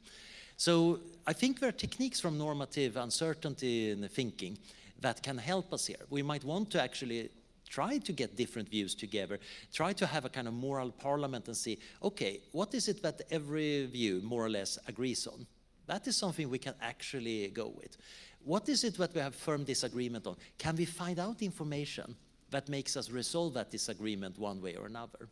[0.56, 4.58] So I think there are techniques from normative uncertainty in thinking
[5.00, 6.04] that can help us here.
[6.10, 7.30] We might want to actually
[7.68, 9.38] try to get different views together,
[9.72, 13.22] try to have a kind of moral parliament and see, okay, what is it that
[13.30, 15.46] every view more or less agrees on?
[15.86, 17.96] That is something we can actually go with.
[18.44, 20.36] What is it that we have firm disagreement on?
[20.58, 22.16] Can we find out information
[22.50, 25.28] that makes us resolve that disagreement one way or another?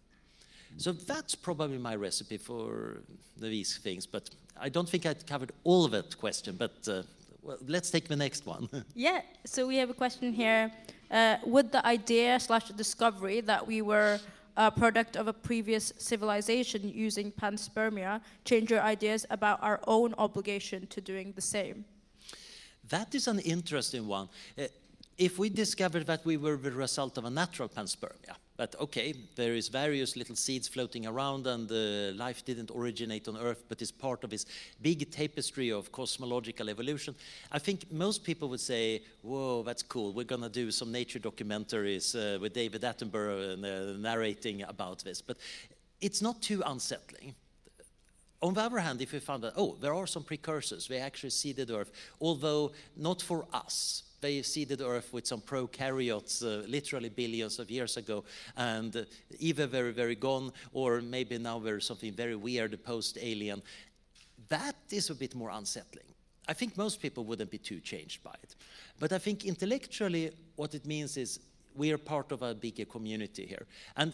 [0.78, 3.02] So that's probably my recipe for
[3.38, 4.28] these things, but
[4.60, 7.02] I don't think I covered all of that question, but uh,
[7.42, 8.68] well, let's take the next one.
[8.94, 10.70] yeah, so we have a question here.
[11.10, 14.18] Uh, would the idea slash discovery that we were
[14.56, 20.86] a product of a previous civilization using panspermia change your ideas about our own obligation
[20.88, 21.84] to doing the same?
[22.88, 24.28] That is an interesting one.
[24.58, 24.64] Uh,
[25.18, 29.54] if we discovered that we were the result of a natural panspermia, but okay, there
[29.54, 33.90] is various little seeds floating around and uh, life didn't originate on Earth, but is
[33.90, 34.44] part of this
[34.82, 37.14] big tapestry of cosmological evolution,
[37.50, 42.14] I think most people would say, whoa, that's cool, we're gonna do some nature documentaries
[42.14, 45.22] uh, with David Attenborough uh, narrating about this.
[45.22, 45.38] But
[46.00, 47.34] it's not too unsettling.
[48.42, 51.30] On the other hand, if we found that, oh, there are some precursors, they actually
[51.30, 54.02] seeded Earth, although not for us.
[54.20, 58.24] They seeded Earth with some prokaryotes uh, literally billions of years ago,
[58.56, 59.04] and uh,
[59.38, 63.62] either very, very gone, or maybe now there's something very weird post alien.
[64.48, 66.06] That is a bit more unsettling.
[66.48, 68.54] I think most people wouldn't be too changed by it.
[68.98, 71.40] But I think intellectually, what it means is
[71.74, 73.66] we are part of a bigger community here.
[73.96, 74.12] And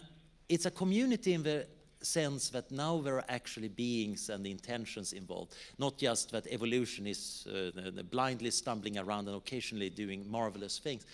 [0.49, 1.67] it's a community in the
[2.03, 7.47] sense that now there are actually beings and intentions involved, not just that evolution is
[7.47, 11.07] uh, blindly stumbling around and occasionally doing marvelous things.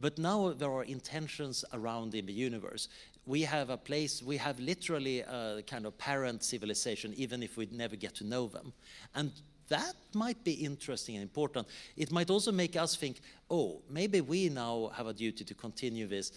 [0.00, 2.88] But now there are intentions around in the universe.
[3.24, 7.68] We have a place, we have literally a kind of parent civilization, even if we
[7.70, 8.72] never get to know them.
[9.14, 9.30] And
[9.68, 11.68] that might be interesting and important.
[11.96, 16.08] It might also make us think, oh, maybe we now have a duty to continue
[16.08, 16.32] this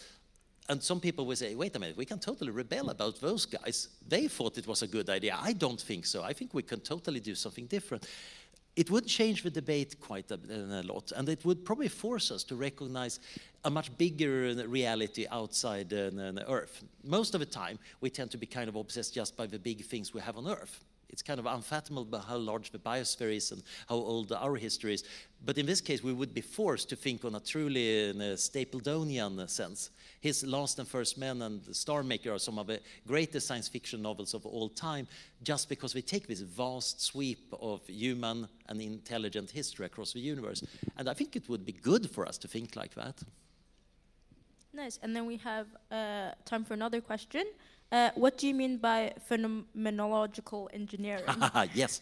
[0.70, 3.90] and some people will say, wait a minute, we can totally rebel about those guys.
[4.08, 5.38] They thought it was a good idea.
[5.40, 6.24] I don't think so.
[6.24, 8.08] I think we can totally do something different.
[8.76, 12.44] It would change the debate quite a, a lot, and it would probably force us
[12.46, 13.20] to recognize
[13.64, 16.12] a much bigger reality outside uh,
[16.48, 16.84] Earth.
[17.04, 19.86] Most of the time, we tend to be kind of obsessed just by the big
[19.86, 20.84] things we have on Earth.
[21.16, 25.06] It's kind of unfathomable how large the biosphere is and how old our history is.
[25.46, 29.50] But in this case, we would be forced to think on a truly uh, Stapledonian
[29.50, 29.92] sense.
[30.20, 33.70] His Last and First Men and The Star Maker are some of the greatest science
[33.70, 35.08] fiction novels of all time,
[35.42, 40.66] just because we take this vast sweep of human and intelligent history across the universe.
[40.98, 43.24] And I think it would be good for us to think like that.
[44.74, 45.00] Nice.
[45.02, 47.46] And then we have uh, time for another question.
[47.92, 51.24] Uh, what do you mean by phenomenological engineering?
[51.74, 52.02] yes.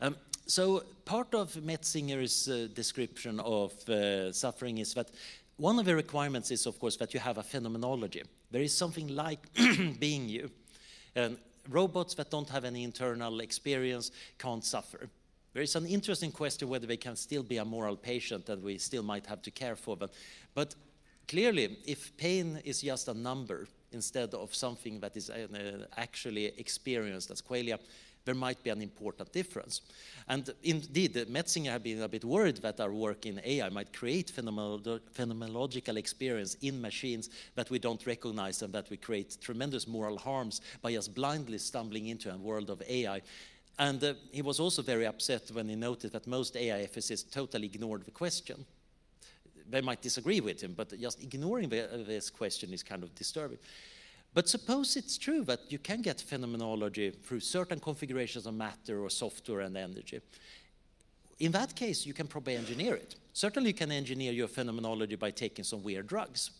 [0.00, 0.16] Um,
[0.46, 5.10] so part of Metzinger's uh, description of uh, suffering is that
[5.56, 8.22] one of the requirements is, of course, that you have a phenomenology.
[8.50, 9.40] There is something like
[9.98, 10.50] being you.
[11.14, 11.38] And
[11.70, 15.08] robots that don't have any internal experience can't suffer.
[15.52, 18.78] There is an interesting question whether they can still be a moral patient and we
[18.78, 20.10] still might have to care for them.
[20.54, 20.74] But
[21.28, 27.30] clearly, if pain is just a number, instead of something that is uh, actually experienced
[27.30, 27.78] as qualia,
[28.24, 29.82] there might be an important difference.
[30.28, 34.32] And indeed, Metzinger had been a bit worried that our work in AI might create
[34.34, 40.62] phenomenological experience in machines that we don't recognize and that we create tremendous moral harms
[40.80, 43.20] by just blindly stumbling into a world of AI.
[43.78, 47.66] And uh, he was also very upset when he noted that most AI ethicists totally
[47.66, 48.64] ignored the question
[49.68, 53.58] they might disagree with him, but just ignoring this question is kind of disturbing.
[54.34, 59.08] But suppose it's true that you can get phenomenology through certain configurations of matter or
[59.08, 60.20] software and energy.
[61.38, 63.14] In that case, you can probably engineer it.
[63.32, 66.50] Certainly, you can engineer your phenomenology by taking some weird drugs.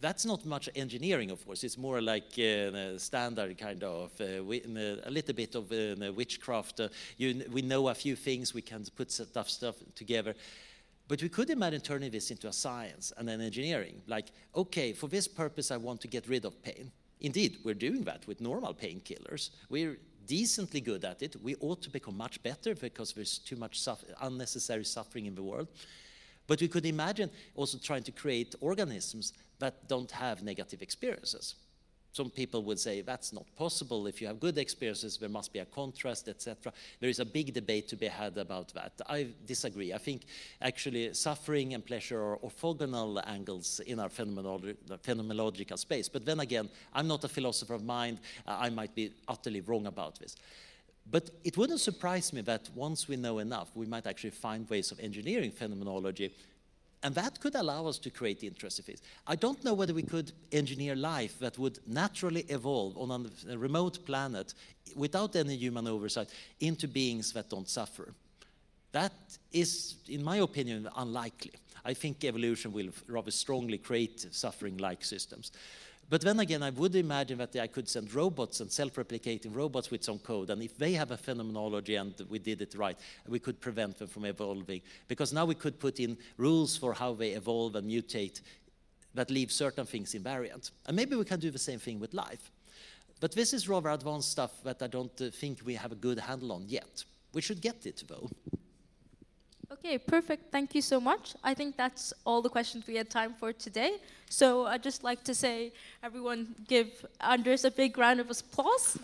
[0.00, 1.62] That's not much engineering, of course.
[1.62, 6.80] It's more like uh, standard kind of, uh, a little bit of uh, witchcraft.
[6.80, 6.88] Uh,
[7.18, 10.34] you, we know a few things, we can put stuff, stuff together.
[11.10, 14.00] But we could imagine turning this into a science and an engineering.
[14.06, 16.92] Like, okay, for this purpose, I want to get rid of pain.
[17.20, 19.50] Indeed, we're doing that with normal painkillers.
[19.68, 19.98] We're
[20.28, 21.34] decently good at it.
[21.42, 23.88] We ought to become much better because there's too much
[24.20, 25.66] unnecessary suffering in the world.
[26.46, 31.56] But we could imagine also trying to create organisms that don't have negative experiences
[32.12, 34.06] some people would say that's not possible.
[34.06, 36.72] If you have good experiences, there must be a contrast, etc.
[36.98, 38.92] There is a big debate to be had about that.
[39.08, 39.92] I disagree.
[39.92, 40.22] I think
[40.60, 46.08] actually suffering and pleasure are orthogonal angles in our phenomenolo phenomenological space.
[46.08, 48.18] But then again, I'm not a philosopher of mind.
[48.46, 50.36] Uh, I might be utterly wrong about this.
[51.10, 54.92] But it wouldn't surprise me that once we know enough, we might actually find ways
[54.92, 56.34] of engineering phenomenology
[57.02, 59.00] and that could allow us to create interesting things.
[59.26, 64.04] I don't know whether we could engineer life that would naturally evolve on a remote
[64.04, 64.52] planet
[64.94, 66.28] without any human oversight
[66.60, 68.12] into beings that don't suffer.
[68.92, 69.12] That
[69.52, 71.52] is, in my opinion, unlikely.
[71.84, 75.52] I think evolution will rather strongly create suffering like systems.
[76.10, 80.02] But then again, I would imagine that I could send robots and self-replicating robots with
[80.02, 82.98] some code, and if they have a phenomenology and we did it right,
[83.28, 84.82] we could prevent them from evolving.
[85.06, 88.40] Because now we could put in rules for how they evolve and mutate
[89.14, 90.72] that leave certain things invariant.
[90.86, 92.50] And maybe we can do the same thing with life.
[93.20, 96.18] But this is rather advanced stuff that I don't uh, think we have a good
[96.18, 97.04] handle on yet.
[97.32, 98.28] We should get it, though.
[99.72, 100.50] Okay, perfect.
[100.50, 101.34] Thank you so much.
[101.44, 103.98] I think that's all the questions we had time for today.
[104.28, 108.98] So I'd just like to say, everyone give Anders a big round of applause.